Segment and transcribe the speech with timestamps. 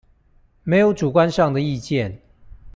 [0.63, 2.19] 沒有主觀上的意見